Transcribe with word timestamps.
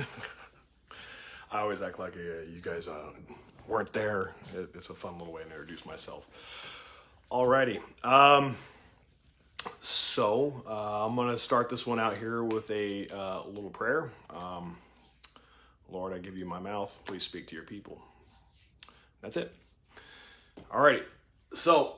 I 1.52 1.60
always 1.60 1.82
act 1.82 1.98
like 1.98 2.16
uh, 2.16 2.42
you 2.50 2.60
guys 2.60 2.88
uh, 2.88 3.10
weren't 3.68 3.92
there. 3.92 4.32
It, 4.54 4.70
it's 4.74 4.90
a 4.90 4.94
fun 4.94 5.18
little 5.18 5.32
way 5.32 5.42
to 5.42 5.48
introduce 5.48 5.84
myself. 5.84 6.26
Alrighty. 7.30 7.80
Um, 8.04 8.56
so 9.80 10.62
uh, 10.68 11.06
I'm 11.06 11.14
going 11.14 11.30
to 11.30 11.38
start 11.38 11.68
this 11.68 11.86
one 11.86 11.98
out 11.98 12.16
here 12.16 12.44
with 12.44 12.70
a 12.70 13.06
uh, 13.08 13.42
little 13.46 13.70
prayer. 13.70 14.10
Um, 14.30 14.76
Lord, 15.90 16.12
I 16.12 16.18
give 16.18 16.36
you 16.36 16.46
my 16.46 16.58
mouth. 16.58 17.00
Please 17.04 17.22
speak 17.22 17.46
to 17.48 17.54
your 17.54 17.64
people. 17.64 18.00
That's 19.20 19.36
it. 19.36 19.54
Alrighty. 20.70 21.02
So 21.54 21.96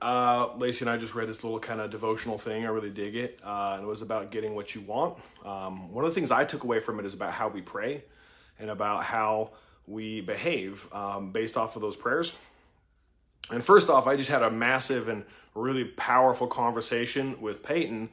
uh, 0.00 0.48
Lacey 0.56 0.84
and 0.84 0.90
I 0.90 0.96
just 0.96 1.14
read 1.14 1.28
this 1.28 1.44
little 1.44 1.58
kind 1.58 1.80
of 1.80 1.90
devotional 1.90 2.38
thing. 2.38 2.64
I 2.64 2.68
really 2.68 2.90
dig 2.90 3.16
it. 3.16 3.40
Uh, 3.44 3.74
and 3.74 3.84
it 3.84 3.86
was 3.86 4.02
about 4.02 4.30
getting 4.30 4.54
what 4.54 4.74
you 4.74 4.80
want. 4.82 5.18
Um, 5.44 5.92
one 5.92 6.04
of 6.04 6.10
the 6.10 6.14
things 6.14 6.30
I 6.30 6.44
took 6.44 6.64
away 6.64 6.80
from 6.80 6.98
it 6.98 7.06
is 7.06 7.14
about 7.14 7.32
how 7.32 7.48
we 7.48 7.60
pray 7.60 8.04
and 8.58 8.70
about 8.70 9.04
how 9.04 9.50
we 9.86 10.20
behave 10.20 10.88
um, 10.92 11.32
based 11.32 11.56
off 11.56 11.76
of 11.76 11.82
those 11.82 11.96
prayers. 11.96 12.34
And 13.50 13.62
first 13.62 13.90
off, 13.90 14.06
I 14.06 14.16
just 14.16 14.30
had 14.30 14.42
a 14.42 14.50
massive 14.50 15.08
and 15.08 15.24
really 15.54 15.84
powerful 15.84 16.46
conversation 16.46 17.40
with 17.40 17.62
Peyton 17.62 18.08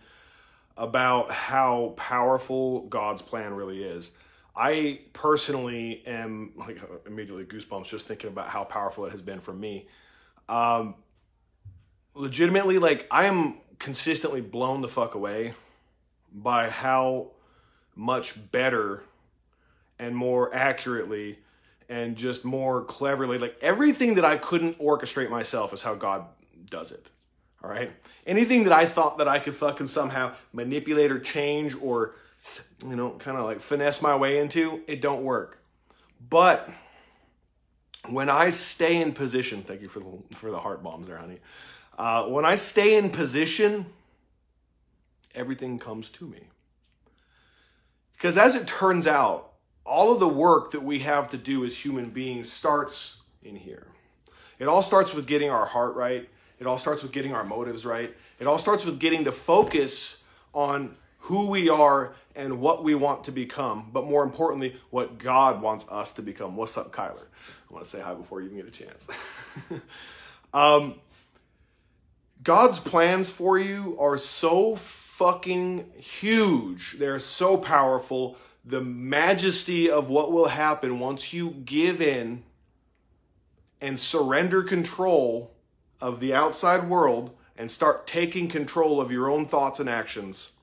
about 0.76 1.32
how 1.32 1.94
powerful 1.98 2.82
God's 2.88 3.22
plan 3.22 3.54
really 3.54 3.84
is. 3.84 4.16
I 4.56 5.02
personally 5.14 6.04
am 6.06 6.52
like 6.56 6.82
immediately 7.06 7.46
goosebumps 7.46 7.86
just 7.86 8.08
thinking 8.08 8.30
about 8.30 8.48
how 8.48 8.64
powerful 8.64 9.06
it 9.06 9.12
has 9.12 9.22
been 9.22 9.40
for 9.40 9.54
me. 9.54 9.88
Um, 10.50 10.96
legitimately 12.20 12.78
like 12.78 13.08
I 13.10 13.26
am 13.26 13.62
consistently 13.80 14.42
blown 14.42 14.82
the 14.82 14.90
fuck 14.90 15.16
away 15.16 15.54
by 16.34 16.70
how 16.70 17.32
much 17.96 18.52
better 18.52 19.04
and 19.98 20.16
more 20.16 20.54
accurately 20.54 21.40
and 21.88 22.18
just 22.18 22.44
more 22.44 22.84
cleverly 22.84 23.38
like 23.38 23.56
everything 23.62 24.16
that 24.16 24.26
I 24.26 24.36
couldn't 24.38 24.78
orchestrate 24.80 25.30
myself 25.30 25.74
is 25.74 25.82
how 25.82 25.96
God 25.96 26.26
does 26.70 26.92
it. 26.92 27.10
All 27.64 27.70
right? 27.70 27.92
Anything 28.28 28.66
that 28.66 28.74
I 28.74 28.86
thought 28.86 29.18
that 29.18 29.28
I 29.28 29.40
could 29.40 29.56
fucking 29.56 29.88
somehow 29.88 30.34
manipulate 30.54 31.12
or 31.12 31.20
change 31.20 31.76
or 31.82 32.16
you 32.88 32.96
know, 32.96 33.12
kind 33.12 33.38
of 33.38 33.46
like 33.46 33.60
finesse 33.60 34.02
my 34.02 34.16
way 34.16 34.40
into, 34.40 34.82
it 34.88 35.02
don't 35.02 35.24
work. 35.24 35.62
But 36.30 36.70
when 38.14 38.30
I 38.30 38.50
stay 38.50 39.02
in 39.02 39.14
position, 39.14 39.64
thank 39.64 39.82
you 39.82 39.90
for 39.90 40.00
the 40.00 40.36
for 40.36 40.52
the 40.52 40.60
heart 40.60 40.84
bombs 40.84 41.08
there, 41.08 41.18
honey. 41.18 41.40
Uh, 41.98 42.26
when 42.26 42.46
I 42.46 42.56
stay 42.56 42.98
in 42.98 43.10
position, 43.10 43.86
everything 45.36 45.80
comes 45.80 46.10
to 46.12 46.26
me. 46.26 46.40
Because 48.14 48.38
as 48.38 48.56
it 48.56 48.68
turns 48.68 49.08
out, 49.08 49.54
all 49.86 50.12
of 50.12 50.20
the 50.20 50.28
work 50.28 50.72
that 50.72 50.84
we 50.84 51.00
have 51.00 51.30
to 51.30 51.38
do 51.38 51.66
as 51.66 51.78
human 51.78 52.10
beings 52.10 52.52
starts 52.52 53.24
in 53.42 53.56
here. 53.56 53.88
It 54.60 54.68
all 54.68 54.82
starts 54.82 55.14
with 55.14 55.26
getting 55.26 55.50
our 55.50 55.66
heart 55.66 55.96
right. 55.96 56.30
It 56.60 56.68
all 56.68 56.78
starts 56.78 57.02
with 57.02 57.12
getting 57.12 57.34
our 57.34 57.44
motives 57.44 57.86
right. 57.86 58.16
It 58.40 58.48
all 58.48 58.60
starts 58.60 58.86
with 58.86 59.00
getting 59.00 59.24
the 59.24 59.32
focus 59.32 60.26
on 60.54 60.96
who 61.20 61.48
we 61.48 61.70
are 61.70 62.14
and 62.36 62.60
what 62.62 62.84
we 62.84 62.96
want 62.96 63.24
to 63.26 63.32
become, 63.32 63.90
but 63.92 64.06
more 64.06 64.24
importantly, 64.24 64.76
what 64.90 65.18
God 65.18 65.62
wants 65.62 65.86
us 65.90 66.12
to 66.14 66.22
become. 66.22 66.56
What's 66.56 66.78
up, 66.78 66.92
Kyler? 66.92 67.26
I 67.70 67.74
want 67.74 67.86
to 67.86 67.92
say 67.92 68.02
hi 68.02 68.14
before 68.14 68.42
you 68.42 68.48
even 68.48 68.58
get 68.58 68.68
a 68.68 68.72
chance. 68.72 69.08
um, 70.54 70.96
God's 72.44 72.80
plans 72.80 73.30
for 73.30 73.60
you 73.60 73.96
are 74.00 74.18
so 74.18 74.76
fucking 74.76 75.92
huge. 75.98 76.94
They're 76.98 77.20
so 77.20 77.58
powerful. 77.58 78.38
The 78.66 78.82
majesty 78.82 79.90
of 79.90 80.10
what 80.10 80.32
will 80.32 80.48
happen 80.48 81.00
once 81.00 81.34
you 81.34 81.52
give 81.66 82.02
in 82.02 82.44
and 83.82 84.00
surrender 84.00 84.64
control 84.64 85.52
of 86.02 86.20
the 86.20 86.34
outside 86.34 86.90
world 86.90 87.36
and 87.58 87.70
start 87.70 88.08
taking 88.08 88.48
control 88.48 89.00
of 89.02 89.12
your 89.12 89.30
own 89.30 89.46
thoughts 89.46 89.80
and 89.80 89.90
actions 89.90 90.54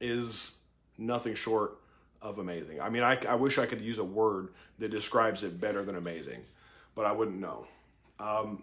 is 0.00 0.60
nothing 0.98 1.34
short 1.34 1.78
of 2.22 2.38
amazing. 2.38 2.80
I 2.80 2.88
mean, 2.88 3.02
I, 3.02 3.18
I 3.28 3.34
wish 3.34 3.58
I 3.58 3.66
could 3.66 3.80
use 3.80 3.98
a 3.98 4.04
word 4.04 4.50
that 4.78 4.90
describes 4.90 5.42
it 5.42 5.60
better 5.60 5.84
than 5.84 5.96
amazing, 5.96 6.42
but 6.94 7.04
I 7.04 7.12
wouldn't 7.12 7.38
know. 7.38 7.66
Um, 8.20 8.62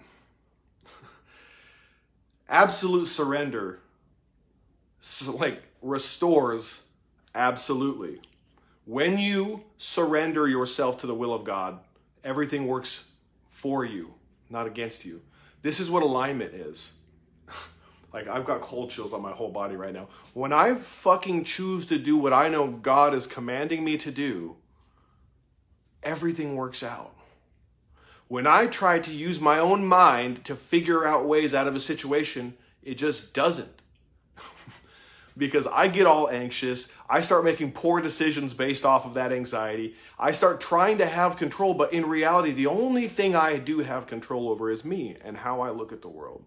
absolute 2.50 3.06
surrender 3.06 3.80
like 5.28 5.62
restores 5.82 6.88
absolutely 7.34 8.20
when 8.86 9.18
you 9.18 9.64
surrender 9.78 10.48
yourself 10.48 10.98
to 10.98 11.08
the 11.08 11.16
will 11.16 11.34
of 11.34 11.46
god 11.46 11.80
everything 12.24 12.68
works 12.68 13.12
for 13.48 13.86
you 13.86 14.14
not 14.50 14.68
against 14.68 15.06
you 15.06 15.22
this 15.62 15.80
is 15.80 15.90
what 15.90 16.04
alignment 16.04 16.54
is 16.54 16.94
like 18.14 18.28
i've 18.28 18.46
got 18.46 18.62
cold 18.62 18.90
chills 18.90 19.14
on 19.14 19.22
my 19.22 19.32
whole 19.32 19.52
body 19.52 19.76
right 19.76 19.94
now 19.94 20.08
when 20.34 20.54
i 20.54 20.74
fucking 20.74 21.44
choose 21.44 21.86
to 21.86 21.98
do 21.98 22.18
what 22.18 22.34
i 22.34 22.50
know 22.50 22.68
god 22.68 23.14
is 23.14 23.28
commanding 23.28 23.84
me 23.84 23.98
to 23.98 24.12
do 24.12 24.56
everything 26.04 26.56
works 26.56 26.84
out 26.84 27.14
when 28.30 28.46
I 28.46 28.68
try 28.68 29.00
to 29.00 29.12
use 29.12 29.42
my 29.42 29.58
own 29.58 29.88
mind 29.88 30.46
to 30.46 30.56
figure 30.56 31.04
out 31.04 31.26
ways 31.26 31.56
out 31.56 31.68
of 31.68 31.76
a 31.76 31.80
situation, 31.80 32.54
it 32.84 33.00
just 33.00 33.34
doesn't. 33.34 33.82
because 35.38 35.66
I 35.66 35.88
get 35.88 36.06
all 36.06 36.30
anxious. 36.30 36.94
I 37.10 37.22
start 37.22 37.44
making 37.44 37.72
poor 37.72 38.00
decisions 38.00 38.54
based 38.54 38.86
off 38.86 39.08
of 39.08 39.16
that 39.16 39.32
anxiety. 39.32 39.96
I 40.20 40.32
start 40.32 40.62
trying 40.62 41.00
to 41.00 41.08
have 41.08 41.38
control, 41.38 41.74
but 41.74 41.92
in 41.92 42.06
reality, 42.06 42.52
the 42.52 42.68
only 42.68 43.08
thing 43.08 43.36
I 43.36 43.58
do 43.58 43.80
have 43.80 44.06
control 44.06 44.50
over 44.50 44.70
is 44.70 44.86
me 44.86 45.18
and 45.24 45.36
how 45.36 45.62
I 45.62 45.72
look 45.72 45.92
at 45.92 46.04
the 46.04 46.08
world. 46.08 46.46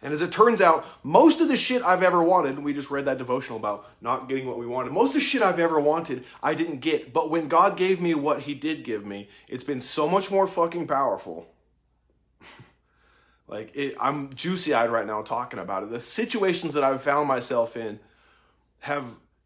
And 0.00 0.12
as 0.12 0.22
it 0.22 0.30
turns 0.30 0.60
out, 0.60 0.86
most 1.02 1.40
of 1.40 1.48
the 1.48 1.56
shit 1.56 1.82
I've 1.82 2.04
ever 2.04 2.22
wanted, 2.22 2.54
and 2.54 2.64
we 2.64 2.72
just 2.72 2.90
read 2.90 3.06
that 3.06 3.18
devotional 3.18 3.58
about 3.58 3.88
not 4.00 4.28
getting 4.28 4.46
what 4.46 4.58
we 4.58 4.66
wanted, 4.66 4.92
most 4.92 5.08
of 5.08 5.14
the 5.14 5.20
shit 5.20 5.42
I've 5.42 5.58
ever 5.58 5.80
wanted, 5.80 6.24
I 6.42 6.54
didn't 6.54 6.78
get. 6.78 7.12
But 7.12 7.30
when 7.30 7.48
God 7.48 7.76
gave 7.76 8.00
me 8.00 8.14
what 8.14 8.42
He 8.42 8.54
did 8.54 8.84
give 8.84 9.04
me, 9.04 9.28
it's 9.48 9.64
been 9.64 9.80
so 9.80 10.08
much 10.08 10.30
more 10.30 10.46
fucking 10.46 10.86
powerful. 10.86 11.48
like, 13.48 13.74
it, 13.74 13.96
I'm 14.00 14.32
juicy 14.32 14.72
eyed 14.72 14.90
right 14.90 15.06
now 15.06 15.22
talking 15.22 15.58
about 15.58 15.82
it. 15.82 15.90
The 15.90 16.00
situations 16.00 16.74
that 16.74 16.84
I've 16.84 17.02
found 17.02 17.26
myself 17.26 17.76
in 17.76 17.98
have 18.80 19.04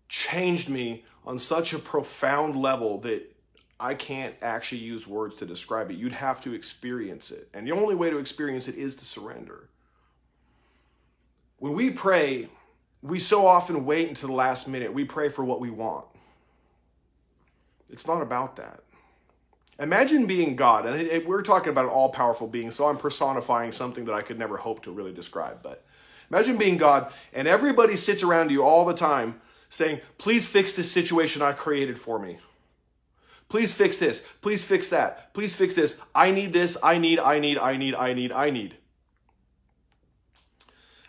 changed 0.09 0.69
me 0.69 1.05
on 1.25 1.39
such 1.39 1.73
a 1.73 1.79
profound 1.79 2.57
level 2.57 2.99
that 2.99 3.35
I 3.81 3.95
can't 3.95 4.35
actually 4.43 4.83
use 4.83 5.07
words 5.07 5.37
to 5.37 5.47
describe 5.47 5.91
it. 5.91 5.97
You'd 5.97 6.13
have 6.13 6.43
to 6.43 6.53
experience 6.53 7.31
it. 7.31 7.49
And 7.55 7.67
the 7.67 7.73
only 7.73 7.95
way 7.95 8.11
to 8.11 8.19
experience 8.19 8.69
it 8.69 8.77
is 8.77 8.95
to 8.97 9.05
surrender. 9.07 9.71
When 11.63 11.75
we 11.75 11.91
pray, 11.91 12.49
we 13.03 13.21
so 13.21 13.47
often 13.47 13.85
wait 13.85 14.09
until 14.09 14.31
the 14.31 14.35
last 14.35 14.67
minute. 14.67 14.93
We 14.93 15.05
pray 15.05 15.29
for 15.29 15.45
what 15.45 15.61
we 15.61 15.71
want. 15.71 16.05
It's 17.89 18.05
not 18.05 18.21
about 18.21 18.57
that. 18.57 18.81
Imagine 19.79 20.27
being 20.27 20.57
God, 20.57 20.87
and 20.87 21.25
we're 21.25 21.43
talking 21.43 21.69
about 21.69 21.85
an 21.85 21.93
all 21.93 22.09
powerful 22.09 22.49
being, 22.49 22.73
so 22.73 22.89
I'm 22.89 22.97
personifying 22.97 23.71
something 23.71 24.07
that 24.07 24.13
I 24.13 24.23
could 24.23 24.41
never 24.41 24.57
hope 24.57 24.83
to 24.83 24.91
really 24.91 25.13
describe. 25.13 25.63
But 25.63 25.85
imagine 26.33 26.57
being 26.57 26.79
God, 26.79 27.13
and 27.33 27.47
everybody 27.47 27.95
sits 27.95 28.25
around 28.25 28.51
you 28.51 28.65
all 28.65 28.85
the 28.85 28.93
time 28.93 29.41
saying, 29.69 30.01
Please 30.19 30.49
fix 30.49 30.73
this 30.73 30.91
situation 30.91 31.43
I 31.43 31.53
created 31.53 31.97
for 31.97 32.19
me. 32.19 32.39
Please 33.49 33.73
fix 33.73 33.99
this. 33.99 34.29
Please 34.41 34.65
fix 34.65 34.89
that. 34.89 35.33
Please 35.33 35.55
fix 35.55 35.77
this. 35.77 36.01
I 36.13 36.33
need 36.33 36.53
this. 36.53 36.77
I 36.83 36.99
need, 36.99 37.21
I 37.21 37.39
need, 37.39 37.57
I 37.57 37.77
need, 37.77 37.95
I 37.95 38.15
need, 38.15 38.33
I 38.33 38.51
need. 38.51 38.79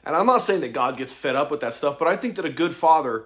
And 0.03 0.15
I'm 0.15 0.25
not 0.25 0.41
saying 0.41 0.61
that 0.61 0.73
God 0.73 0.97
gets 0.97 1.13
fed 1.13 1.35
up 1.35 1.49
with 1.49 1.61
that 1.61 1.73
stuff, 1.73 1.97
but 1.97 2.07
I 2.07 2.17
think 2.17 2.35
that 2.35 2.45
a 2.45 2.49
good 2.49 2.75
father 2.75 3.25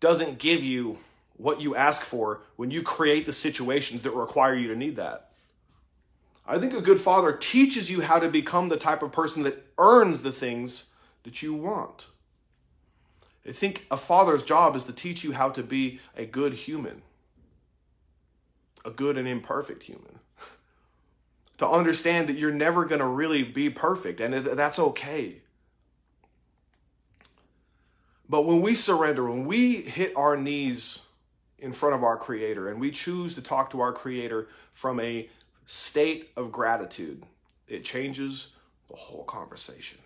doesn't 0.00 0.38
give 0.38 0.62
you 0.62 0.98
what 1.36 1.60
you 1.60 1.74
ask 1.74 2.02
for 2.02 2.42
when 2.56 2.70
you 2.70 2.82
create 2.82 3.24
the 3.24 3.32
situations 3.32 4.02
that 4.02 4.10
require 4.10 4.54
you 4.54 4.68
to 4.68 4.76
need 4.76 4.96
that. 4.96 5.30
I 6.46 6.58
think 6.58 6.74
a 6.74 6.80
good 6.80 6.98
father 6.98 7.32
teaches 7.32 7.90
you 7.90 8.00
how 8.00 8.18
to 8.18 8.28
become 8.28 8.68
the 8.68 8.76
type 8.76 9.02
of 9.02 9.12
person 9.12 9.42
that 9.44 9.66
earns 9.78 10.22
the 10.22 10.32
things 10.32 10.90
that 11.24 11.42
you 11.42 11.54
want. 11.54 12.08
I 13.46 13.52
think 13.52 13.86
a 13.90 13.96
father's 13.96 14.42
job 14.42 14.76
is 14.76 14.84
to 14.84 14.92
teach 14.92 15.24
you 15.24 15.32
how 15.32 15.50
to 15.50 15.62
be 15.62 16.00
a 16.16 16.26
good 16.26 16.54
human, 16.54 17.02
a 18.84 18.90
good 18.90 19.16
and 19.16 19.28
imperfect 19.28 19.84
human. 19.84 20.18
to 21.58 21.68
understand 21.68 22.28
that 22.28 22.36
you're 22.36 22.50
never 22.50 22.84
going 22.84 23.00
to 23.00 23.06
really 23.06 23.42
be 23.42 23.70
perfect, 23.70 24.20
and 24.20 24.34
that's 24.34 24.78
okay. 24.78 25.36
But 28.28 28.42
when 28.42 28.60
we 28.60 28.74
surrender, 28.74 29.28
when 29.28 29.46
we 29.46 29.76
hit 29.76 30.12
our 30.16 30.36
knees 30.36 31.02
in 31.58 31.72
front 31.72 31.94
of 31.94 32.02
our 32.04 32.16
Creator 32.16 32.68
and 32.68 32.80
we 32.80 32.90
choose 32.90 33.34
to 33.34 33.42
talk 33.42 33.70
to 33.70 33.80
our 33.80 33.92
Creator 33.92 34.48
from 34.74 35.00
a 35.00 35.28
state 35.66 36.30
of 36.36 36.52
gratitude, 36.52 37.24
it 37.66 37.84
changes 37.84 38.52
the 38.90 38.96
whole 38.96 39.24
conversation. 39.24 39.98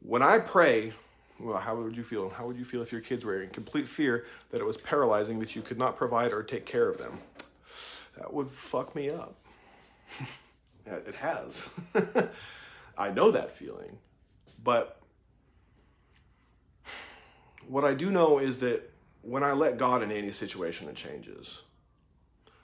When 0.00 0.22
I 0.22 0.38
pray, 0.38 0.92
Well, 1.40 1.58
how 1.58 1.76
would 1.76 1.96
you 1.96 2.02
feel? 2.02 2.30
How 2.30 2.46
would 2.46 2.56
you 2.58 2.64
feel 2.64 2.82
if 2.82 2.90
your 2.90 3.00
kids 3.00 3.24
were 3.24 3.42
in 3.42 3.50
complete 3.50 3.86
fear 3.86 4.24
that 4.50 4.60
it 4.60 4.64
was 4.64 4.76
paralyzing, 4.76 5.38
that 5.40 5.54
you 5.54 5.62
could 5.62 5.78
not 5.78 5.96
provide 5.96 6.32
or 6.32 6.42
take 6.42 6.66
care 6.66 6.88
of 6.88 6.98
them? 6.98 7.18
That 8.16 8.32
would 8.32 8.48
fuck 8.48 8.96
me 8.96 9.10
up. 9.10 9.36
it 10.86 11.14
has. 11.14 11.70
I 12.98 13.10
know 13.10 13.30
that 13.30 13.52
feeling. 13.52 13.98
But 14.64 15.00
what 17.68 17.84
I 17.84 17.94
do 17.94 18.10
know 18.10 18.38
is 18.38 18.58
that 18.58 18.90
when 19.22 19.42
I 19.42 19.52
let 19.52 19.78
God 19.78 20.02
in 20.02 20.10
any 20.10 20.32
situation, 20.32 20.88
it 20.88 20.96
changes. 20.96 21.62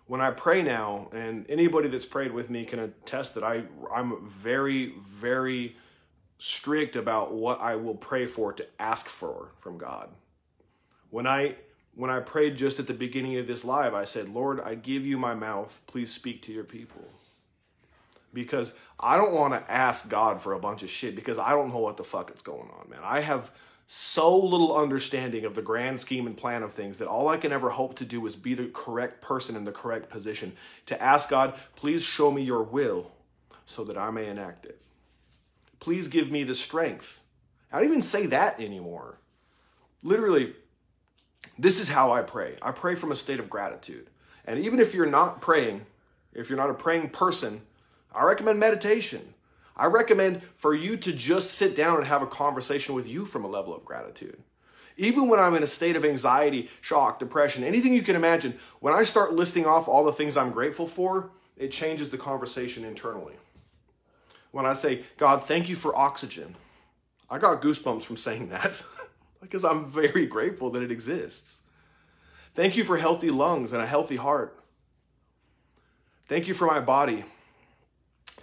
When 0.07 0.21
I 0.21 0.31
pray 0.31 0.63
now, 0.63 1.09
and 1.13 1.47
anybody 1.49 1.89
that's 1.89 2.05
prayed 2.05 2.33
with 2.33 2.51
me 2.51 2.65
can 2.65 2.79
attest 2.79 3.35
that 3.35 3.45
I, 3.45 3.65
I'm 3.95 4.27
very, 4.27 4.95
very 4.99 5.77
strict 6.39 6.97
about 6.97 7.33
what 7.33 7.61
I 7.61 7.77
will 7.77 7.95
pray 7.95 8.27
for 8.27 8.53
to 8.53 8.67
ask 8.79 9.07
for 9.07 9.53
from 9.57 9.79
God. 9.79 10.11
When 11.11 11.27
I 11.27 11.57
when 11.97 12.11
I 12.11 12.19
prayed 12.19 12.57
just 12.57 12.81
at 12.81 12.89
the 12.89 12.93
beginning 12.93 13.37
of 13.39 13.47
this 13.47 13.65
live, 13.65 13.95
I 13.95 14.05
said, 14.05 14.29
"Lord, 14.29 14.61
I 14.61 14.75
give 14.75 15.07
you 15.07 15.17
my 15.17 15.33
mouth. 15.35 15.81
Please 15.87 16.13
speak 16.13 16.43
to 16.43 16.53
your 16.53 16.65
people." 16.65 17.05
Because 18.33 18.73
I 18.99 19.17
don't 19.17 19.33
want 19.33 19.55
to 19.55 19.71
ask 19.71 20.11
God 20.11 20.41
for 20.41 20.55
a 20.55 20.59
bunch 20.59 20.83
of 20.83 20.91
shit 20.91 21.15
because 21.15 21.39
I 21.39 21.51
don't 21.51 21.73
know 21.73 21.79
what 21.79 21.97
the 21.97 22.05
fuck 22.05 22.35
is 22.35 22.43
going 22.43 22.69
on, 22.69 22.91
man. 22.91 22.99
I 23.03 23.21
have 23.21 23.53
so 23.87 24.37
little 24.37 24.77
understanding 24.77 25.45
of 25.45 25.55
the 25.55 25.63
grand 25.63 26.01
scheme 26.01 26.27
and 26.27 26.37
plan 26.37 26.63
of 26.63 26.73
things 26.73 26.99
that 26.99 27.09
all 27.09 27.29
I 27.29 27.37
can 27.37 27.53
ever 27.53 27.71
hope 27.71 27.97
to 27.97 28.05
do 28.05 28.25
is 28.27 28.35
be 28.35 28.55
the 28.55 28.69
correct 28.69 29.21
person 29.21 29.57
in 29.57 29.65
the 29.65 29.73
correct 29.73 30.09
position 30.09 30.53
to 30.87 31.01
ask 31.03 31.29
God, 31.29 31.55
please 31.77 32.03
show 32.03 32.31
me 32.31 32.43
your 32.43 32.63
will 32.63 33.11
so 33.67 33.85
that 33.85 33.99
I 33.99 34.11
may 34.11 34.27
enact 34.27 34.65
it. 34.65 34.81
Please 35.81 36.09
give 36.09 36.31
me 36.31 36.45
the 36.45 36.55
strength. 36.55 37.23
I 37.73 37.79
don't 37.79 37.89
even 37.89 38.03
say 38.03 38.27
that 38.27 38.59
anymore. 38.61 39.19
Literally, 40.03 40.55
this 41.59 41.81
is 41.81 41.89
how 41.89 42.13
I 42.13 42.23
pray. 42.23 42.57
I 42.63 42.71
pray 42.71 42.95
from 42.95 43.13
a 43.13 43.17
state 43.17 43.39
of 43.39 43.51
gratitude. 43.51 44.07
And 44.47 44.59
even 44.59 44.81
if 44.81 44.95
you're 44.95 45.07
not 45.07 45.41
praying, 45.41 45.85
if 46.33 46.49
you're 46.49 46.59
not 46.59 46.71
a 46.71 46.75
praying 46.75 47.11
person, 47.11 47.63
I 48.15 48.25
recommend 48.25 48.59
meditation. 48.59 49.35
I 49.77 49.87
recommend 49.87 50.43
for 50.57 50.75
you 50.75 50.97
to 50.99 51.13
just 51.13 51.53
sit 51.53 51.75
down 51.75 51.97
and 51.97 52.07
have 52.07 52.23
a 52.23 52.27
conversation 52.27 52.95
with 52.95 53.09
you 53.09 53.25
from 53.25 53.45
a 53.45 53.49
level 53.49 53.75
of 53.75 53.85
gratitude. 53.85 54.43
Even 54.97 55.29
when 55.29 55.41
I'm 55.41 55.57
in 55.57 55.63
a 55.63 55.69
state 55.69 55.97
of 55.97 56.05
anxiety, 56.05 56.71
shock, 56.81 57.19
depression, 57.19 57.65
anything 57.65 57.93
you 57.93 58.03
can 58.03 58.15
imagine, 58.15 58.57
when 58.79 58.95
I 58.95 59.03
start 59.03 59.35
listing 59.35 59.67
off 59.67 59.89
all 59.89 60.05
the 60.05 60.13
things 60.13 60.37
I'm 60.37 60.53
grateful 60.53 60.87
for, 60.87 61.31
it 61.57 61.73
changes 61.73 62.11
the 62.11 62.19
conversation 62.19 62.85
internally. 62.85 63.35
When 64.53 64.67
I 64.67 64.75
say, 64.75 65.03
God, 65.17 65.43
thank 65.43 65.69
you 65.69 65.75
for 65.75 65.97
oxygen, 65.97 66.55
I 67.29 67.39
got 67.39 67.61
goosebumps 67.61 68.03
from 68.03 68.17
saying 68.17 68.51
that 68.51 68.85
because 69.41 69.65
I'm 69.65 69.87
very 69.87 70.27
grateful 70.27 70.71
that 70.71 70.83
it 70.83 70.93
exists. 70.93 71.61
Thank 72.53 72.77
you 72.77 72.85
for 72.85 72.97
healthy 72.97 73.31
lungs 73.31 73.73
and 73.73 73.83
a 73.83 73.87
healthy 73.87 74.15
heart. 74.15 74.57
Thank 76.27 76.47
you 76.47 76.55
for 76.55 76.67
my 76.67 76.79
body. 76.79 77.25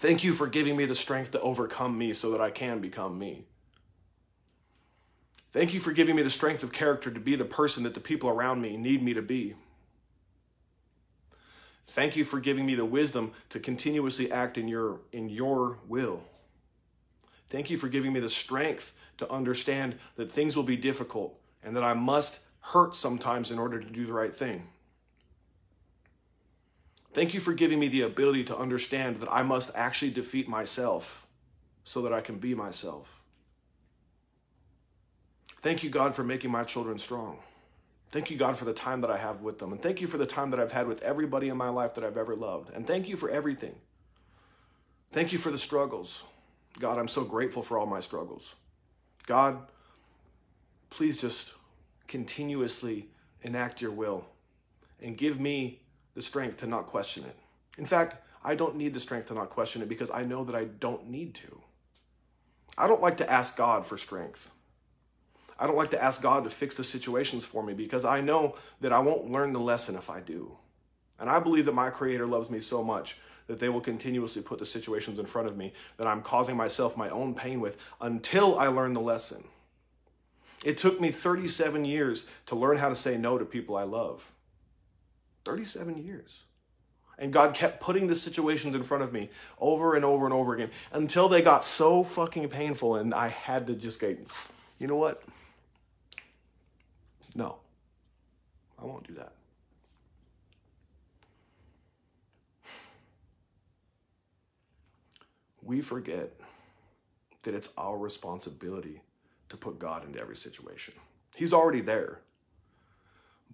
Thank 0.01 0.23
you 0.23 0.33
for 0.33 0.47
giving 0.47 0.75
me 0.75 0.85
the 0.85 0.95
strength 0.95 1.29
to 1.33 1.41
overcome 1.41 1.95
me 1.95 2.13
so 2.13 2.31
that 2.31 2.41
I 2.41 2.49
can 2.49 2.79
become 2.79 3.19
me. 3.19 3.45
Thank 5.51 5.75
you 5.75 5.79
for 5.79 5.91
giving 5.91 6.15
me 6.15 6.23
the 6.23 6.31
strength 6.31 6.63
of 6.63 6.71
character 6.71 7.11
to 7.11 7.19
be 7.19 7.35
the 7.35 7.45
person 7.45 7.83
that 7.83 7.93
the 7.93 7.99
people 7.99 8.27
around 8.27 8.63
me 8.63 8.77
need 8.77 9.03
me 9.03 9.13
to 9.13 9.21
be. 9.21 9.53
Thank 11.85 12.15
you 12.15 12.23
for 12.23 12.39
giving 12.39 12.65
me 12.65 12.73
the 12.73 12.83
wisdom 12.83 13.33
to 13.49 13.59
continuously 13.59 14.31
act 14.31 14.57
in 14.57 14.67
your 14.67 15.01
in 15.11 15.29
your 15.29 15.77
will. 15.87 16.23
Thank 17.51 17.69
you 17.69 17.77
for 17.77 17.87
giving 17.87 18.11
me 18.11 18.21
the 18.21 18.27
strength 18.27 18.97
to 19.19 19.31
understand 19.31 19.99
that 20.15 20.31
things 20.31 20.55
will 20.55 20.63
be 20.63 20.77
difficult 20.77 21.39
and 21.61 21.75
that 21.75 21.83
I 21.83 21.93
must 21.93 22.39
hurt 22.61 22.95
sometimes 22.95 23.51
in 23.51 23.59
order 23.59 23.79
to 23.79 23.87
do 23.87 24.07
the 24.07 24.13
right 24.13 24.33
thing. 24.33 24.67
Thank 27.13 27.33
you 27.33 27.39
for 27.39 27.53
giving 27.53 27.79
me 27.79 27.87
the 27.89 28.03
ability 28.03 28.45
to 28.45 28.57
understand 28.57 29.17
that 29.17 29.31
I 29.31 29.41
must 29.41 29.71
actually 29.75 30.11
defeat 30.11 30.47
myself 30.47 31.27
so 31.83 32.01
that 32.03 32.13
I 32.13 32.21
can 32.21 32.37
be 32.37 32.55
myself. 32.55 33.21
Thank 35.61 35.83
you, 35.83 35.89
God, 35.89 36.15
for 36.15 36.23
making 36.23 36.51
my 36.51 36.63
children 36.63 36.97
strong. 36.97 37.39
Thank 38.11 38.31
you, 38.31 38.37
God, 38.37 38.57
for 38.57 38.65
the 38.65 38.73
time 38.73 39.01
that 39.01 39.11
I 39.11 39.17
have 39.17 39.41
with 39.41 39.59
them. 39.59 39.71
And 39.71 39.81
thank 39.81 40.01
you 40.01 40.07
for 40.07 40.17
the 40.17 40.25
time 40.25 40.51
that 40.51 40.59
I've 40.59 40.71
had 40.71 40.87
with 40.87 41.03
everybody 41.03 41.49
in 41.49 41.57
my 41.57 41.69
life 41.69 41.93
that 41.93 42.03
I've 42.03 42.17
ever 42.17 42.35
loved. 42.35 42.73
And 42.73 42.85
thank 42.85 43.07
you 43.07 43.15
for 43.15 43.29
everything. 43.29 43.75
Thank 45.11 45.31
you 45.31 45.37
for 45.37 45.51
the 45.51 45.57
struggles. 45.57 46.23
God, 46.79 46.97
I'm 46.97 47.07
so 47.07 47.23
grateful 47.23 47.63
for 47.63 47.77
all 47.77 47.85
my 47.85 47.99
struggles. 47.99 48.55
God, 49.27 49.59
please 50.89 51.21
just 51.21 51.53
continuously 52.07 53.07
enact 53.43 53.81
your 53.81 53.91
will 53.91 54.25
and 55.01 55.17
give 55.17 55.39
me 55.39 55.81
the 56.13 56.21
strength 56.21 56.57
to 56.57 56.67
not 56.67 56.87
question 56.87 57.23
it. 57.25 57.35
In 57.77 57.85
fact, 57.85 58.15
I 58.43 58.55
don't 58.55 58.75
need 58.75 58.93
the 58.93 58.99
strength 58.99 59.27
to 59.27 59.33
not 59.33 59.49
question 59.49 59.81
it 59.81 59.89
because 59.89 60.11
I 60.11 60.23
know 60.23 60.43
that 60.43 60.55
I 60.55 60.65
don't 60.65 61.09
need 61.09 61.35
to. 61.35 61.61
I 62.77 62.87
don't 62.87 63.01
like 63.01 63.17
to 63.17 63.31
ask 63.31 63.57
God 63.57 63.85
for 63.85 63.97
strength. 63.97 64.51
I 65.59 65.67
don't 65.67 65.75
like 65.75 65.91
to 65.91 66.03
ask 66.03 66.21
God 66.21 66.43
to 66.43 66.49
fix 66.49 66.75
the 66.75 66.83
situations 66.83 67.45
for 67.45 67.61
me 67.61 67.73
because 67.73 68.03
I 68.03 68.21
know 68.21 68.55
that 68.79 68.91
I 68.91 68.99
won't 68.99 69.29
learn 69.29 69.53
the 69.53 69.59
lesson 69.59 69.95
if 69.95 70.09
I 70.09 70.19
do. 70.19 70.57
And 71.19 71.29
I 71.29 71.39
believe 71.39 71.65
that 71.65 71.75
my 71.75 71.91
Creator 71.91 72.25
loves 72.25 72.49
me 72.49 72.59
so 72.59 72.83
much 72.83 73.17
that 73.45 73.59
they 73.59 73.69
will 73.69 73.81
continuously 73.81 74.41
put 74.41 74.57
the 74.57 74.65
situations 74.65 75.19
in 75.19 75.25
front 75.27 75.47
of 75.47 75.57
me 75.57 75.73
that 75.97 76.07
I'm 76.07 76.23
causing 76.23 76.57
myself 76.57 76.97
my 76.97 77.09
own 77.09 77.35
pain 77.35 77.59
with 77.59 77.77
until 77.99 78.57
I 78.57 78.67
learn 78.67 78.93
the 78.93 79.01
lesson. 79.01 79.43
It 80.63 80.77
took 80.77 80.99
me 80.99 81.11
37 81.11 81.85
years 81.85 82.27
to 82.47 82.55
learn 82.55 82.77
how 82.77 82.89
to 82.89 82.95
say 82.95 83.17
no 83.17 83.37
to 83.37 83.45
people 83.45 83.75
I 83.75 83.83
love. 83.83 84.31
37 85.45 86.03
years. 86.03 86.43
And 87.17 87.31
God 87.31 87.53
kept 87.53 87.81
putting 87.81 88.07
the 88.07 88.15
situations 88.15 88.75
in 88.75 88.81
front 88.81 89.03
of 89.03 89.13
me 89.13 89.29
over 89.59 89.95
and 89.95 90.03
over 90.03 90.25
and 90.25 90.33
over 90.33 90.55
again 90.55 90.71
until 90.91 91.29
they 91.29 91.41
got 91.41 91.63
so 91.63 92.03
fucking 92.03 92.49
painful 92.49 92.95
and 92.95 93.13
I 93.13 93.27
had 93.27 93.67
to 93.67 93.75
just 93.75 93.99
go, 93.99 94.15
you 94.79 94.87
know 94.87 94.95
what? 94.95 95.21
No, 97.35 97.57
I 98.81 98.85
won't 98.85 99.07
do 99.07 99.13
that. 99.13 99.33
We 105.63 105.81
forget 105.81 106.31
that 107.43 107.53
it's 107.53 107.71
our 107.77 107.97
responsibility 107.97 109.01
to 109.49 109.57
put 109.57 109.77
God 109.77 110.05
into 110.05 110.19
every 110.19 110.35
situation. 110.35 110.95
He's 111.35 111.53
already 111.53 111.81
there 111.81 112.19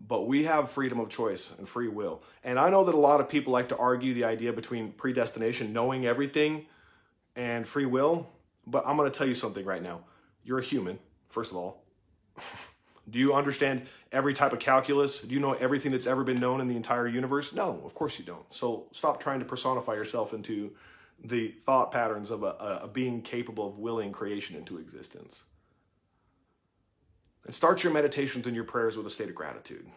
but 0.05 0.27
we 0.27 0.43
have 0.43 0.69
freedom 0.69 0.99
of 0.99 1.09
choice 1.09 1.55
and 1.57 1.67
free 1.67 1.87
will. 1.87 2.23
And 2.43 2.59
I 2.59 2.69
know 2.69 2.83
that 2.83 2.95
a 2.95 2.99
lot 2.99 3.19
of 3.19 3.29
people 3.29 3.53
like 3.53 3.69
to 3.69 3.77
argue 3.77 4.13
the 4.13 4.25
idea 4.25 4.53
between 4.53 4.91
predestination, 4.91 5.73
knowing 5.73 6.05
everything, 6.05 6.65
and 7.35 7.67
free 7.67 7.85
will. 7.85 8.29
But 8.65 8.85
I'm 8.85 8.97
going 8.97 9.09
to 9.11 9.17
tell 9.17 9.27
you 9.27 9.35
something 9.35 9.65
right 9.65 9.81
now. 9.81 10.01
You're 10.43 10.59
a 10.59 10.63
human, 10.63 10.99
first 11.29 11.51
of 11.51 11.57
all. 11.57 11.83
Do 13.09 13.19
you 13.19 13.33
understand 13.33 13.87
every 14.11 14.33
type 14.33 14.51
of 14.51 14.59
calculus? 14.59 15.21
Do 15.21 15.33
you 15.33 15.39
know 15.39 15.53
everything 15.53 15.93
that's 15.93 16.07
ever 16.07 16.25
been 16.25 16.41
known 16.41 16.59
in 16.59 16.67
the 16.67 16.75
entire 16.75 17.07
universe? 17.07 17.53
No, 17.53 17.81
of 17.85 17.95
course 17.95 18.19
you 18.19 18.25
don't. 18.25 18.43
So 18.53 18.87
stop 18.91 19.21
trying 19.21 19.39
to 19.39 19.45
personify 19.45 19.93
yourself 19.93 20.33
into 20.33 20.75
the 21.23 21.55
thought 21.65 21.93
patterns 21.93 22.31
of 22.31 22.43
a, 22.43 22.81
a 22.83 22.89
being 22.91 23.21
capable 23.21 23.65
of 23.65 23.79
willing 23.79 24.11
creation 24.11 24.57
into 24.57 24.77
existence. 24.77 25.45
And 27.47 27.55
start 27.55 27.83
your 27.83 27.93
meditations 27.93 28.45
and 28.45 28.55
your 28.55 28.65
prayers 28.65 28.97
with 28.97 29.07
a 29.07 29.09
state 29.09 29.29
of 29.29 29.35
gratitude. 29.35 29.87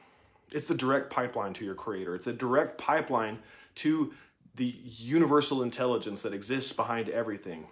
It's 0.53 0.69
the 0.69 0.75
direct 0.75 1.11
pipeline 1.11 1.53
to 1.55 1.65
your 1.65 1.75
creator. 1.75 2.15
It's 2.15 2.29
a 2.29 2.33
direct 2.33 2.79
pipeline 2.79 3.41
to 3.77 4.13
the 4.55 4.75
universal 4.85 5.63
intelligence 5.63 6.23
that 6.23 6.33
exists 6.33 6.73
behind 6.73 7.09
everything. 7.09 7.67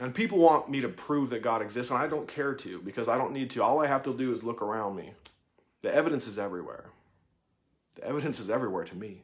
And 0.00 0.14
people 0.14 0.38
want 0.38 0.68
me 0.68 0.80
to 0.80 0.88
prove 0.88 1.30
that 1.30 1.42
God 1.42 1.60
exists, 1.60 1.90
and 1.90 2.00
I 2.00 2.06
don't 2.06 2.28
care 2.28 2.54
to 2.54 2.80
because 2.82 3.08
I 3.08 3.18
don't 3.18 3.32
need 3.32 3.50
to. 3.50 3.64
All 3.64 3.82
I 3.82 3.86
have 3.86 4.02
to 4.04 4.16
do 4.16 4.32
is 4.32 4.44
look 4.44 4.62
around 4.62 4.96
me. 4.96 5.12
The 5.82 5.94
evidence 5.94 6.26
is 6.26 6.38
everywhere. 6.38 6.86
The 7.96 8.04
evidence 8.04 8.38
is 8.38 8.50
everywhere 8.50 8.84
to 8.84 8.96
me. 8.96 9.22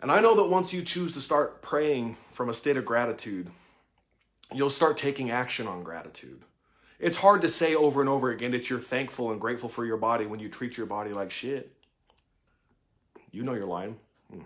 And 0.00 0.10
I 0.10 0.20
know 0.20 0.34
that 0.36 0.48
once 0.48 0.72
you 0.72 0.82
choose 0.82 1.12
to 1.12 1.20
start 1.20 1.60
praying 1.60 2.16
from 2.28 2.48
a 2.48 2.54
state 2.54 2.76
of 2.76 2.86
gratitude, 2.86 3.50
you'll 4.52 4.70
start 4.70 4.96
taking 4.96 5.30
action 5.30 5.66
on 5.66 5.84
gratitude. 5.84 6.42
It's 7.00 7.16
hard 7.16 7.40
to 7.42 7.48
say 7.48 7.74
over 7.74 8.00
and 8.00 8.10
over 8.10 8.30
again 8.30 8.50
that 8.50 8.68
you're 8.68 8.78
thankful 8.78 9.32
and 9.32 9.40
grateful 9.40 9.70
for 9.70 9.86
your 9.86 9.96
body 9.96 10.26
when 10.26 10.38
you 10.38 10.50
treat 10.50 10.76
your 10.76 10.86
body 10.86 11.12
like 11.12 11.30
shit. 11.30 11.72
You 13.32 13.42
know 13.42 13.54
you're 13.54 13.64
lying. 13.64 13.96
Hmm. 14.30 14.42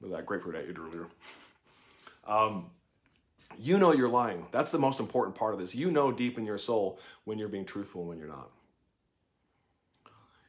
With 0.00 0.12
that 0.12 0.24
grapefruit 0.24 0.56
I 0.56 0.60
ate 0.60 0.78
earlier. 0.78 1.06
Um, 2.26 2.70
you 3.58 3.78
know 3.78 3.92
you're 3.92 4.08
lying. 4.08 4.46
That's 4.50 4.70
the 4.70 4.78
most 4.78 4.98
important 4.98 5.36
part 5.36 5.52
of 5.52 5.60
this. 5.60 5.74
You 5.74 5.90
know 5.90 6.10
deep 6.10 6.38
in 6.38 6.46
your 6.46 6.58
soul 6.58 6.98
when 7.24 7.38
you're 7.38 7.48
being 7.48 7.66
truthful 7.66 8.00
and 8.00 8.08
when 8.08 8.18
you're 8.18 8.28
not. 8.28 8.50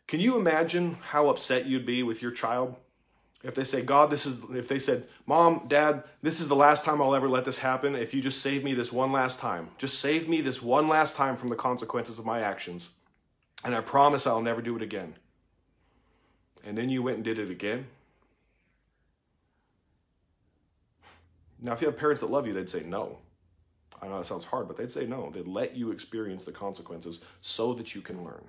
Can 0.07 0.21
you 0.21 0.39
imagine 0.39 0.99
how 1.01 1.27
upset 1.29 1.65
you'd 1.65 1.85
be 1.85 2.01
with 2.01 2.21
your 2.21 2.31
child 2.31 2.75
if 3.45 3.53
they 3.53 3.63
say, 3.63 3.83
God, 3.83 4.09
this 4.09 4.25
is, 4.25 4.41
if 4.55 4.67
they 4.67 4.79
said, 4.79 5.07
Mom, 5.27 5.65
Dad, 5.67 6.03
this 6.23 6.39
is 6.39 6.47
the 6.47 6.55
last 6.55 6.83
time 6.83 6.99
I'll 6.99 7.13
ever 7.13 7.29
let 7.29 7.45
this 7.45 7.59
happen, 7.59 7.95
if 7.95 8.11
you 8.13 8.21
just 8.21 8.41
save 8.41 8.63
me 8.63 8.73
this 8.73 8.91
one 8.91 9.11
last 9.11 9.39
time, 9.39 9.69
just 9.77 9.99
save 9.99 10.27
me 10.27 10.41
this 10.41 10.63
one 10.63 10.87
last 10.87 11.15
time 11.15 11.35
from 11.35 11.49
the 11.49 11.55
consequences 11.55 12.17
of 12.17 12.25
my 12.25 12.41
actions, 12.41 12.93
and 13.63 13.75
I 13.75 13.81
promise 13.81 14.25
I'll 14.25 14.41
never 14.41 14.63
do 14.63 14.75
it 14.75 14.81
again. 14.81 15.15
And 16.65 16.75
then 16.75 16.89
you 16.89 17.03
went 17.03 17.17
and 17.17 17.23
did 17.23 17.37
it 17.37 17.51
again. 17.51 17.85
Now, 21.61 21.73
if 21.73 21.81
you 21.81 21.87
have 21.87 21.97
parents 21.97 22.21
that 22.21 22.31
love 22.31 22.47
you, 22.47 22.53
they'd 22.53 22.69
say 22.69 22.81
no. 22.81 23.19
I 24.01 24.07
know 24.07 24.17
that 24.17 24.25
sounds 24.25 24.45
hard, 24.45 24.67
but 24.67 24.75
they'd 24.75 24.91
say 24.91 25.05
no. 25.05 25.29
They'd 25.29 25.47
let 25.47 25.75
you 25.75 25.91
experience 25.91 26.43
the 26.45 26.51
consequences 26.51 27.23
so 27.41 27.75
that 27.75 27.93
you 27.93 28.01
can 28.01 28.23
learn. 28.23 28.43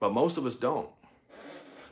But 0.00 0.12
most 0.12 0.36
of 0.36 0.44
us 0.44 0.54
don't. 0.54 0.88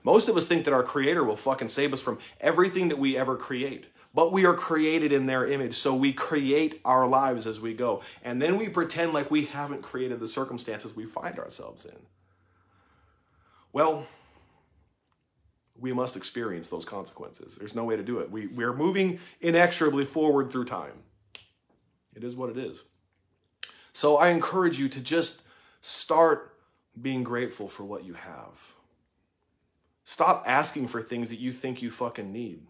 Most 0.07 0.29
of 0.29 0.37
us 0.37 0.47
think 0.47 0.67
that 0.67 0.73
our 0.73 0.85
creator 0.85 1.25
will 1.25 1.35
fucking 1.35 1.67
save 1.67 1.93
us 1.93 2.01
from 2.01 2.21
everything 2.41 2.91
that 2.91 2.99
we 2.99 3.17
ever 3.17 3.37
create. 3.37 3.87
But 4.15 4.33
we 4.33 4.47
are 4.47 4.55
created 4.55 5.13
in 5.13 5.27
their 5.27 5.49
image, 5.49 5.75
so 5.75 5.97
we 5.97 6.13
create 6.13 6.81
our 6.85 7.09
lives 7.09 7.45
as 7.45 7.61
we 7.61 7.75
go. 7.75 8.03
And 8.23 8.41
then 8.41 8.57
we 8.57 8.69
pretend 8.69 9.13
like 9.13 9.33
we 9.33 9.47
haven't 9.47 9.83
created 9.83 10.21
the 10.21 10.29
circumstances 10.29 10.95
we 10.95 11.07
find 11.07 11.41
ourselves 11.41 11.85
in. 11.85 11.97
Well, 13.73 14.07
we 15.77 15.93
must 15.93 16.17
experience 16.17 16.69
those 16.69 16.85
consequences. 16.85 17.57
There's 17.57 17.75
no 17.75 17.83
way 17.83 17.97
to 17.97 18.05
do 18.05 18.21
it. 18.21 18.31
We, 18.31 18.47
we're 18.47 18.73
moving 18.73 19.19
inexorably 19.41 20.05
forward 20.05 20.53
through 20.53 20.67
time. 20.67 21.03
It 22.15 22.23
is 22.23 22.37
what 22.37 22.49
it 22.49 22.57
is. 22.57 22.85
So 23.93 24.19
I 24.19 24.29
encourage 24.29 24.79
you 24.79 24.89
to 24.89 25.01
just 25.01 25.43
start 25.81 26.55
being 27.03 27.25
grateful 27.25 27.69
for 27.69 27.83
what 27.83 28.05
you 28.05 28.15
have. 28.15 28.76
Stop 30.09 30.45
asking 30.47 30.87
for 30.87 31.03
things 31.03 31.31
that 31.31 31.41
you 31.41 31.53
think 31.53 31.83
you 31.83 31.91
fucking 31.91 32.33
need. 32.33 32.63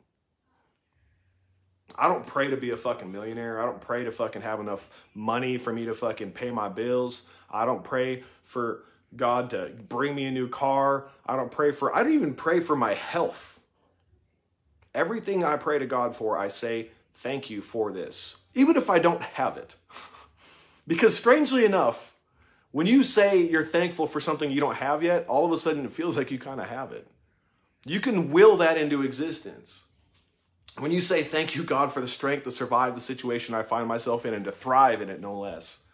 I 1.95 2.09
don't 2.09 2.27
pray 2.27 2.49
to 2.49 2.57
be 2.57 2.71
a 2.71 2.79
fucking 2.79 3.13
millionaire. 3.13 3.61
I 3.61 3.67
don't 3.67 3.81
pray 3.81 4.05
to 4.05 4.11
fucking 4.11 4.41
have 4.41 4.59
enough 4.59 4.89
money 5.15 5.59
for 5.59 5.71
me 5.71 5.85
to 5.85 5.95
fucking 5.95 6.33
pay 6.33 6.51
my 6.51 6.71
bills. 6.71 7.23
I 7.51 7.67
don't 7.67 7.85
pray 7.85 8.25
for 8.43 8.85
God 9.15 9.51
to 9.51 9.71
bring 9.87 10.15
me 10.15 10.25
a 10.25 10.31
new 10.31 10.49
car. 10.49 11.09
I 11.27 11.37
don't 11.37 11.51
pray 11.51 11.73
for, 11.73 11.95
I 11.95 12.03
don't 12.03 12.15
even 12.15 12.35
pray 12.35 12.61
for 12.61 12.75
my 12.75 12.95
health. 12.95 13.61
Everything 14.95 15.45
I 15.45 15.59
pray 15.59 15.79
to 15.79 15.87
God 15.87 16.17
for, 16.17 16.39
I 16.39 16.49
say, 16.49 16.89
thank 17.13 17.51
you 17.51 17.61
for 17.61 17.93
this, 17.93 18.39
even 18.55 18.77
if 18.77 18.89
I 18.89 18.99
don't 18.99 19.23
have 19.23 19.59
it. 19.59 19.77
because 20.87 21.15
strangely 21.15 21.67
enough, 21.67 22.15
when 22.71 22.87
you 22.87 23.03
say 23.03 23.43
you're 23.43 23.63
thankful 23.63 24.07
for 24.07 24.23
something 24.23 24.51
you 24.51 24.61
don't 24.61 24.77
have 24.77 25.03
yet, 25.03 25.27
all 25.27 25.45
of 25.45 25.53
a 25.53 25.59
sudden 25.59 25.85
it 25.85 25.93
feels 25.93 26.17
like 26.17 26.31
you 26.31 26.39
kind 26.39 26.63
of 26.63 26.69
have 26.69 26.93
it. 26.93 27.07
You 27.87 28.01
can 28.01 28.33
will 28.33 28.57
that 28.57 28.77
into 28.77 29.03
existence. 29.03 29.87
When 30.77 30.91
you 30.91 31.01
say, 31.01 31.23
Thank 31.23 31.55
you, 31.55 31.63
God, 31.63 31.93
for 31.93 32.01
the 32.01 32.09
strength 32.09 32.43
to 32.45 32.51
survive 32.51 32.97
the 32.97 33.01
situation 33.01 33.55
I 33.55 33.63
find 33.63 33.87
myself 33.87 34.27
in 34.27 34.35
and 34.35 34.45
to 34.45 34.53
thrive 34.53 35.01
in 35.01 35.09
it, 35.09 35.21
no 35.21 35.39
less, 35.39 35.85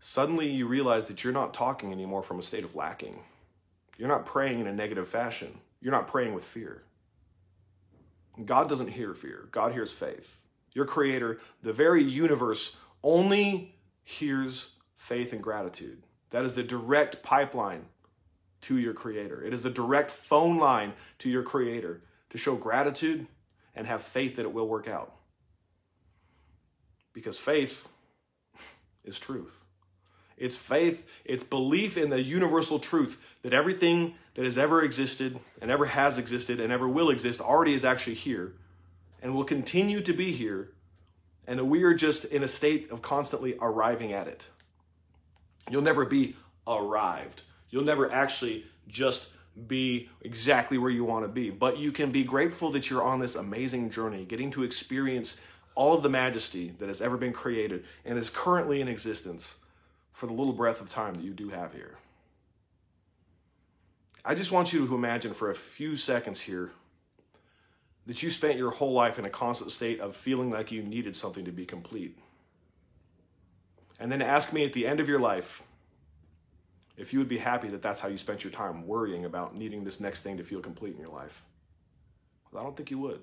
suddenly 0.00 0.48
you 0.48 0.66
realize 0.66 1.06
that 1.06 1.22
you're 1.22 1.32
not 1.32 1.52
talking 1.52 1.92
anymore 1.92 2.22
from 2.22 2.38
a 2.38 2.42
state 2.42 2.64
of 2.64 2.74
lacking. 2.74 3.20
You're 3.98 4.08
not 4.08 4.24
praying 4.24 4.60
in 4.60 4.66
a 4.66 4.72
negative 4.72 5.06
fashion. 5.06 5.60
You're 5.82 5.92
not 5.92 6.08
praying 6.08 6.32
with 6.32 6.42
fear. 6.42 6.84
God 8.42 8.70
doesn't 8.70 8.88
hear 8.88 9.12
fear, 9.12 9.48
God 9.52 9.72
hears 9.72 9.92
faith. 9.92 10.46
Your 10.72 10.86
creator, 10.86 11.38
the 11.62 11.74
very 11.74 12.02
universe, 12.02 12.78
only 13.02 13.76
hears 14.02 14.72
faith 14.94 15.34
and 15.34 15.42
gratitude. 15.42 16.04
That 16.30 16.46
is 16.46 16.54
the 16.54 16.62
direct 16.62 17.22
pipeline 17.22 17.84
to 18.62 18.78
your 18.78 18.94
Creator. 18.94 19.44
It 19.44 19.52
is 19.52 19.62
the 19.62 19.70
direct 19.70 20.10
phone 20.10 20.58
line 20.58 20.94
to 21.18 21.28
your 21.28 21.42
Creator 21.42 22.00
to 22.30 22.38
show 22.38 22.54
gratitude 22.56 23.26
and 23.74 23.86
have 23.86 24.02
faith 24.02 24.36
that 24.36 24.42
it 24.42 24.52
will 24.52 24.68
work 24.68 24.88
out. 24.88 25.14
Because 27.12 27.38
faith 27.38 27.88
is 29.04 29.18
truth. 29.18 29.64
It's 30.36 30.56
faith, 30.56 31.08
it's 31.24 31.44
belief 31.44 31.96
in 31.96 32.10
the 32.10 32.22
universal 32.22 32.78
truth 32.78 33.22
that 33.42 33.52
everything 33.52 34.14
that 34.34 34.44
has 34.44 34.58
ever 34.58 34.82
existed 34.82 35.38
and 35.60 35.70
ever 35.70 35.84
has 35.84 36.18
existed 36.18 36.58
and 36.58 36.72
ever 36.72 36.88
will 36.88 37.10
exist 37.10 37.40
already 37.40 37.74
is 37.74 37.84
actually 37.84 38.14
here 38.14 38.54
and 39.22 39.34
will 39.34 39.44
continue 39.44 40.00
to 40.00 40.12
be 40.12 40.32
here, 40.32 40.72
and 41.46 41.58
that 41.58 41.64
we 41.64 41.84
are 41.84 41.94
just 41.94 42.24
in 42.24 42.42
a 42.42 42.48
state 42.48 42.90
of 42.90 43.02
constantly 43.02 43.56
arriving 43.60 44.12
at 44.12 44.26
it. 44.26 44.46
You'll 45.70 45.82
never 45.82 46.04
be 46.04 46.34
arrived. 46.66 47.42
You'll 47.72 47.84
never 47.84 48.12
actually 48.12 48.64
just 48.86 49.32
be 49.66 50.08
exactly 50.20 50.78
where 50.78 50.90
you 50.90 51.04
want 51.04 51.24
to 51.24 51.28
be, 51.28 51.50
but 51.50 51.78
you 51.78 51.90
can 51.90 52.12
be 52.12 52.22
grateful 52.22 52.70
that 52.70 52.88
you're 52.88 53.02
on 53.02 53.18
this 53.18 53.34
amazing 53.34 53.90
journey, 53.90 54.24
getting 54.24 54.50
to 54.52 54.62
experience 54.62 55.40
all 55.74 55.94
of 55.94 56.02
the 56.02 56.08
majesty 56.08 56.74
that 56.78 56.88
has 56.88 57.00
ever 57.00 57.16
been 57.16 57.32
created 57.32 57.84
and 58.04 58.18
is 58.18 58.30
currently 58.30 58.80
in 58.80 58.88
existence 58.88 59.58
for 60.12 60.26
the 60.26 60.32
little 60.32 60.52
breath 60.52 60.80
of 60.80 60.90
time 60.90 61.14
that 61.14 61.24
you 61.24 61.32
do 61.32 61.48
have 61.48 61.72
here. 61.72 61.96
I 64.24 64.34
just 64.34 64.52
want 64.52 64.72
you 64.72 64.86
to 64.86 64.94
imagine 64.94 65.32
for 65.32 65.50
a 65.50 65.54
few 65.54 65.96
seconds 65.96 66.42
here 66.42 66.70
that 68.06 68.22
you 68.22 68.30
spent 68.30 68.58
your 68.58 68.70
whole 68.70 68.92
life 68.92 69.18
in 69.18 69.24
a 69.24 69.30
constant 69.30 69.70
state 69.70 69.98
of 70.00 70.14
feeling 70.14 70.50
like 70.50 70.70
you 70.70 70.82
needed 70.82 71.16
something 71.16 71.44
to 71.46 71.52
be 71.52 71.64
complete. 71.64 72.18
And 73.98 74.12
then 74.12 74.20
ask 74.20 74.52
me 74.52 74.64
at 74.64 74.72
the 74.72 74.86
end 74.86 75.00
of 75.00 75.08
your 75.08 75.18
life, 75.18 75.62
if 77.02 77.12
you 77.12 77.18
would 77.18 77.28
be 77.28 77.38
happy 77.38 77.68
that 77.68 77.82
that's 77.82 78.00
how 78.00 78.08
you 78.08 78.16
spent 78.16 78.44
your 78.44 78.52
time 78.52 78.86
worrying 78.86 79.24
about 79.24 79.56
needing 79.56 79.82
this 79.82 80.00
next 80.00 80.22
thing 80.22 80.36
to 80.36 80.44
feel 80.44 80.60
complete 80.60 80.94
in 80.94 81.00
your 81.00 81.10
life. 81.10 81.44
I 82.56 82.62
don't 82.62 82.76
think 82.76 82.92
you 82.92 82.98
would. 83.00 83.22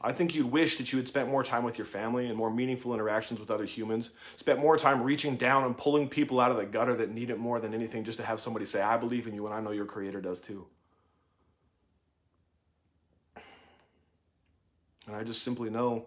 I 0.00 0.12
think 0.12 0.34
you'd 0.34 0.52
wish 0.52 0.76
that 0.76 0.92
you 0.92 0.98
had 0.98 1.08
spent 1.08 1.28
more 1.28 1.42
time 1.42 1.64
with 1.64 1.76
your 1.76 1.84
family 1.84 2.26
and 2.26 2.36
more 2.36 2.50
meaningful 2.50 2.94
interactions 2.94 3.40
with 3.40 3.50
other 3.50 3.64
humans, 3.64 4.10
spent 4.36 4.60
more 4.60 4.76
time 4.76 5.02
reaching 5.02 5.34
down 5.34 5.64
and 5.64 5.76
pulling 5.76 6.08
people 6.08 6.38
out 6.38 6.52
of 6.52 6.56
the 6.56 6.64
gutter 6.64 6.94
that 6.94 7.10
need 7.10 7.30
it 7.30 7.38
more 7.38 7.58
than 7.58 7.74
anything 7.74 8.04
just 8.04 8.18
to 8.18 8.24
have 8.24 8.38
somebody 8.38 8.64
say, 8.64 8.80
I 8.80 8.96
believe 8.96 9.26
in 9.26 9.34
you 9.34 9.44
and 9.46 9.54
I 9.54 9.60
know 9.60 9.72
your 9.72 9.86
creator 9.86 10.20
does 10.20 10.40
too. 10.40 10.66
And 15.08 15.16
I 15.16 15.24
just 15.24 15.42
simply 15.42 15.70
know 15.70 16.06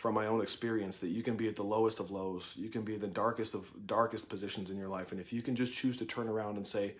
from 0.00 0.14
my 0.14 0.28
own 0.28 0.40
experience 0.40 0.96
that 0.96 1.10
you 1.10 1.22
can 1.22 1.36
be 1.36 1.46
at 1.46 1.56
the 1.56 1.62
lowest 1.62 2.00
of 2.00 2.10
lows. 2.10 2.54
You 2.56 2.70
can 2.70 2.80
be 2.80 2.94
in 2.94 3.00
the 3.00 3.06
darkest 3.06 3.52
of 3.52 3.70
darkest 3.86 4.30
positions 4.30 4.70
in 4.70 4.78
your 4.78 4.88
life. 4.88 5.12
And 5.12 5.20
if 5.20 5.30
you 5.30 5.42
can 5.42 5.54
just 5.54 5.74
choose 5.74 5.98
to 5.98 6.06
turn 6.06 6.26
around 6.26 6.56
and 6.56 6.66
say, 6.66 6.94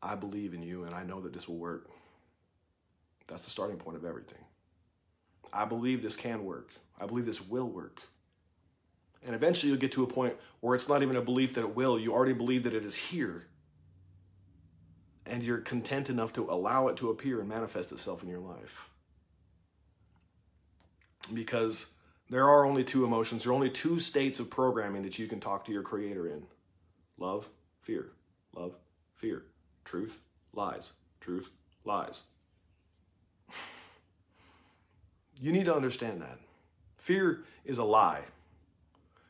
I 0.00 0.14
believe 0.14 0.54
in 0.54 0.62
you 0.62 0.84
and 0.84 0.94
I 0.94 1.02
know 1.02 1.20
that 1.22 1.32
this 1.32 1.48
will 1.48 1.56
work, 1.56 1.90
that's 3.26 3.42
the 3.42 3.50
starting 3.50 3.76
point 3.76 3.96
of 3.96 4.04
everything. 4.04 4.38
I 5.52 5.64
believe 5.64 6.00
this 6.00 6.14
can 6.14 6.44
work. 6.44 6.70
I 7.00 7.06
believe 7.06 7.26
this 7.26 7.44
will 7.44 7.68
work. 7.68 8.02
And 9.26 9.34
eventually 9.34 9.70
you'll 9.70 9.80
get 9.80 9.90
to 9.92 10.04
a 10.04 10.06
point 10.06 10.36
where 10.60 10.76
it's 10.76 10.88
not 10.88 11.02
even 11.02 11.16
a 11.16 11.20
belief 11.20 11.54
that 11.54 11.62
it 11.62 11.74
will. 11.74 11.98
You 11.98 12.12
already 12.12 12.34
believe 12.34 12.62
that 12.62 12.74
it 12.74 12.84
is 12.84 12.94
here. 12.94 13.46
And 15.26 15.42
you're 15.42 15.58
content 15.58 16.08
enough 16.08 16.32
to 16.34 16.48
allow 16.48 16.86
it 16.86 16.96
to 16.98 17.10
appear 17.10 17.40
and 17.40 17.48
manifest 17.48 17.90
itself 17.90 18.22
in 18.22 18.28
your 18.28 18.38
life 18.38 18.90
because 21.34 21.94
there 22.28 22.48
are 22.48 22.64
only 22.64 22.84
two 22.84 23.04
emotions. 23.04 23.42
There 23.42 23.52
are 23.52 23.54
only 23.54 23.70
two 23.70 23.98
states 23.98 24.40
of 24.40 24.50
programming 24.50 25.02
that 25.02 25.18
you 25.18 25.26
can 25.26 25.40
talk 25.40 25.64
to 25.64 25.72
your 25.72 25.82
creator 25.82 26.28
in 26.28 26.44
love, 27.18 27.48
fear. 27.80 28.12
Love, 28.54 28.76
fear. 29.14 29.44
Truth, 29.84 30.20
lies. 30.52 30.92
Truth, 31.20 31.50
lies. 31.84 32.22
you 35.40 35.52
need 35.52 35.66
to 35.66 35.74
understand 35.74 36.20
that. 36.22 36.38
Fear 36.96 37.44
is 37.64 37.78
a 37.78 37.84
lie. 37.84 38.22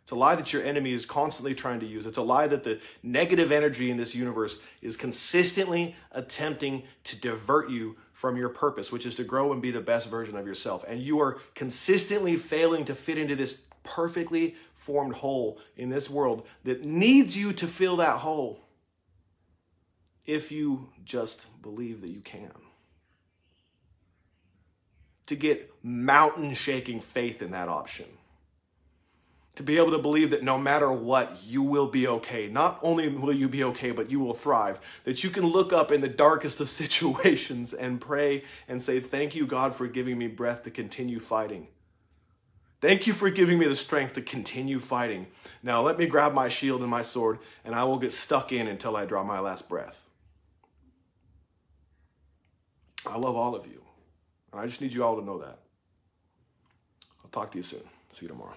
It's 0.03 0.17
a 0.17 0.19
lie 0.19 0.35
that 0.35 0.53
your 0.53 0.65
enemy 0.65 0.93
is 0.93 1.07
constantly 1.07 1.55
trying 1.55 1.79
to 1.81 1.87
use. 1.87 2.05
It's 2.05 2.19
a 2.19 2.23
lie 2.23 2.49
that 2.49 2.65
the 2.65 2.81
negative 3.01 3.53
energy 3.53 3.93
in 3.93 3.97
this 3.97 4.13
universe 4.13 4.61
is 4.83 4.97
consistently 4.97 5.95
attempting 6.11 6.83
to 7.05 7.21
divert 7.21 7.71
you 7.71 7.97
from 8.21 8.37
your 8.37 8.51
purpose, 8.51 8.93
which 8.93 9.07
is 9.07 9.17
to 9.17 9.25
grow 9.25 9.51
and 9.51 9.63
be 9.63 9.71
the 9.71 9.81
best 9.81 10.11
version 10.11 10.37
of 10.37 10.47
yourself. 10.47 10.85
And 10.87 11.01
you 11.01 11.23
are 11.23 11.39
consistently 11.55 12.37
failing 12.37 12.85
to 12.85 12.95
fit 12.95 13.17
into 13.17 13.35
this 13.35 13.67
perfectly 13.83 14.57
formed 14.75 15.15
hole 15.15 15.59
in 15.75 15.89
this 15.89 16.11
world 16.11 16.47
that 16.65 16.85
needs 16.85 17.39
you 17.39 17.55
to 17.55 17.67
fill 17.67 17.97
that 17.97 18.19
hole 18.19 18.61
if 20.27 20.53
you 20.53 20.91
just 21.03 21.63
believe 21.63 22.03
that 22.03 22.11
you 22.11 22.21
can. 22.21 22.53
To 25.29 25.35
get 25.35 25.73
mountain 25.83 26.53
shaking 26.53 27.01
faith 27.01 27.41
in 27.41 27.53
that 27.53 27.71
option 27.71 28.05
to 29.57 29.63
be 29.63 29.77
able 29.77 29.91
to 29.91 29.99
believe 29.99 30.31
that 30.31 30.43
no 30.43 30.57
matter 30.57 30.91
what, 30.91 31.43
you 31.47 31.63
will 31.63 31.89
be 31.89 32.07
okay. 32.07 32.49
Not 32.49 32.79
only 32.83 33.09
will 33.09 33.35
you 33.35 33.49
be 33.49 33.65
okay, 33.65 33.91
but 33.91 34.11
you 34.11 34.21
will 34.21 34.35
thrive. 34.35 34.81
That 35.05 35.23
you 35.25 35.31
can 35.31 35.45
look 35.45 35.73
up 35.73 35.91
in 35.91 36.01
the 36.01 36.09
darkest 36.09 36.61
of 36.61 36.69
situations 36.83 37.73
and 37.73 38.01
pray 38.01 38.45
and 38.69 38.83
say, 38.83 39.01
Thank 39.01 39.35
you, 39.35 39.47
God, 39.47 39.75
for 39.75 39.87
giving 39.87 40.19
me 40.19 40.29
breath 40.29 40.63
to 40.65 40.71
continue 40.71 41.21
fighting. 41.21 41.69
Thank 42.81 43.07
you 43.07 43.13
for 43.13 43.29
giving 43.29 43.59
me 43.59 43.67
the 43.67 43.77
strength 43.77 44.15
to 44.15 44.23
continue 44.23 44.79
fighting. 44.79 45.27
Now 45.63 45.83
let 45.83 45.99
me 45.99 46.07
grab 46.07 46.33
my 46.33 46.49
shield 46.49 46.81
and 46.81 46.91
my 46.91 47.03
sword, 47.03 47.39
and 47.65 47.75
I 47.75 47.85
will 47.85 47.99
get 47.99 48.13
stuck 48.13 48.53
in 48.53 48.67
until 48.67 48.97
I 48.97 49.05
draw 49.05 49.23
my 49.23 49.41
last 49.41 49.69
breath. 49.69 50.09
I 53.07 53.19
love 53.19 53.37
all 53.37 53.55
of 53.55 53.67
you. 53.67 53.83
And 54.53 54.61
I 54.61 54.67
just 54.67 54.81
need 54.81 54.93
you 54.93 55.05
all 55.05 55.19
to 55.19 55.25
know 55.25 55.39
that. 55.39 55.59
I'll 57.23 57.31
talk 57.31 57.53
to 57.53 57.59
you 57.59 57.63
soon. 57.63 57.83
See 58.13 58.25
you 58.25 58.29
tomorrow. 58.29 58.57